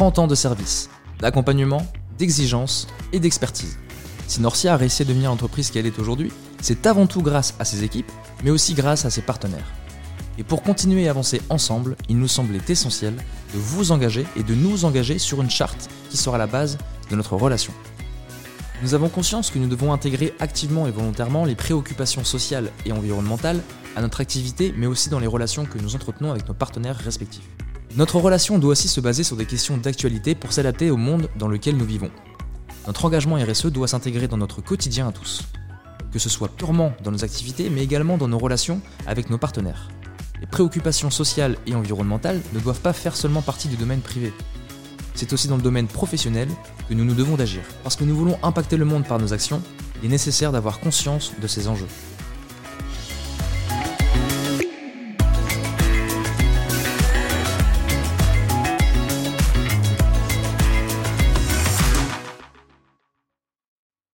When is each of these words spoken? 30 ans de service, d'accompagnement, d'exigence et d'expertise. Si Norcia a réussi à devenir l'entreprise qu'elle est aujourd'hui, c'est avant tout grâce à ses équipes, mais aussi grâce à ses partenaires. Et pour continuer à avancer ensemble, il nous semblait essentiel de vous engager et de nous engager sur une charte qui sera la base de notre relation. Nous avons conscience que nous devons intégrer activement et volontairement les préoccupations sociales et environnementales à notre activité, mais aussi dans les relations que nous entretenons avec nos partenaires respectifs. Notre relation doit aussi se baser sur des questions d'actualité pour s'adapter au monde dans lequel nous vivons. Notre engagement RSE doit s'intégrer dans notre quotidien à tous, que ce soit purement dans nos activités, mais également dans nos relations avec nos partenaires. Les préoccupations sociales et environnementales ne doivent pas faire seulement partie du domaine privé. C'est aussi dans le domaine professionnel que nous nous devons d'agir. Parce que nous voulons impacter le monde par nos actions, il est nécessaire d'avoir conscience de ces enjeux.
30 0.00 0.18
ans 0.18 0.26
de 0.26 0.34
service, 0.34 0.88
d'accompagnement, 1.18 1.86
d'exigence 2.16 2.86
et 3.12 3.20
d'expertise. 3.20 3.76
Si 4.28 4.40
Norcia 4.40 4.72
a 4.72 4.76
réussi 4.78 5.02
à 5.02 5.04
devenir 5.04 5.28
l'entreprise 5.28 5.70
qu'elle 5.70 5.84
est 5.84 5.98
aujourd'hui, 5.98 6.32
c'est 6.62 6.86
avant 6.86 7.06
tout 7.06 7.20
grâce 7.20 7.54
à 7.58 7.66
ses 7.66 7.84
équipes, 7.84 8.10
mais 8.42 8.50
aussi 8.50 8.72
grâce 8.72 9.04
à 9.04 9.10
ses 9.10 9.20
partenaires. 9.20 9.70
Et 10.38 10.42
pour 10.42 10.62
continuer 10.62 11.06
à 11.06 11.10
avancer 11.10 11.42
ensemble, 11.50 11.96
il 12.08 12.18
nous 12.18 12.28
semblait 12.28 12.62
essentiel 12.66 13.14
de 13.14 13.58
vous 13.58 13.92
engager 13.92 14.24
et 14.36 14.42
de 14.42 14.54
nous 14.54 14.86
engager 14.86 15.18
sur 15.18 15.42
une 15.42 15.50
charte 15.50 15.90
qui 16.08 16.16
sera 16.16 16.38
la 16.38 16.46
base 16.46 16.78
de 17.10 17.16
notre 17.16 17.36
relation. 17.36 17.74
Nous 18.82 18.94
avons 18.94 19.10
conscience 19.10 19.50
que 19.50 19.58
nous 19.58 19.68
devons 19.68 19.92
intégrer 19.92 20.32
activement 20.40 20.86
et 20.86 20.92
volontairement 20.92 21.44
les 21.44 21.56
préoccupations 21.56 22.24
sociales 22.24 22.72
et 22.86 22.92
environnementales 22.92 23.60
à 23.96 24.00
notre 24.00 24.22
activité, 24.22 24.72
mais 24.78 24.86
aussi 24.86 25.10
dans 25.10 25.20
les 25.20 25.26
relations 25.26 25.66
que 25.66 25.76
nous 25.76 25.94
entretenons 25.94 26.30
avec 26.30 26.48
nos 26.48 26.54
partenaires 26.54 26.96
respectifs. 26.96 27.50
Notre 27.96 28.20
relation 28.20 28.60
doit 28.60 28.70
aussi 28.70 28.86
se 28.86 29.00
baser 29.00 29.24
sur 29.24 29.36
des 29.36 29.46
questions 29.46 29.76
d'actualité 29.76 30.36
pour 30.36 30.52
s'adapter 30.52 30.92
au 30.92 30.96
monde 30.96 31.28
dans 31.36 31.48
lequel 31.48 31.76
nous 31.76 31.84
vivons. 31.84 32.10
Notre 32.86 33.04
engagement 33.04 33.34
RSE 33.34 33.66
doit 33.66 33.88
s'intégrer 33.88 34.28
dans 34.28 34.36
notre 34.36 34.60
quotidien 34.60 35.08
à 35.08 35.12
tous, 35.12 35.42
que 36.12 36.20
ce 36.20 36.28
soit 36.28 36.48
purement 36.48 36.92
dans 37.02 37.10
nos 37.10 37.24
activités, 37.24 37.68
mais 37.68 37.82
également 37.82 38.16
dans 38.16 38.28
nos 38.28 38.38
relations 38.38 38.80
avec 39.08 39.28
nos 39.28 39.38
partenaires. 39.38 39.88
Les 40.40 40.46
préoccupations 40.46 41.10
sociales 41.10 41.56
et 41.66 41.74
environnementales 41.74 42.40
ne 42.52 42.60
doivent 42.60 42.80
pas 42.80 42.92
faire 42.92 43.16
seulement 43.16 43.42
partie 43.42 43.66
du 43.66 43.76
domaine 43.76 44.00
privé. 44.00 44.32
C'est 45.14 45.32
aussi 45.32 45.48
dans 45.48 45.56
le 45.56 45.62
domaine 45.62 45.88
professionnel 45.88 46.48
que 46.88 46.94
nous 46.94 47.04
nous 47.04 47.14
devons 47.14 47.34
d'agir. 47.34 47.62
Parce 47.82 47.96
que 47.96 48.04
nous 48.04 48.14
voulons 48.14 48.38
impacter 48.44 48.76
le 48.76 48.84
monde 48.84 49.04
par 49.04 49.18
nos 49.18 49.32
actions, 49.32 49.60
il 50.00 50.06
est 50.06 50.10
nécessaire 50.10 50.52
d'avoir 50.52 50.78
conscience 50.78 51.32
de 51.42 51.46
ces 51.48 51.66
enjeux. 51.66 51.88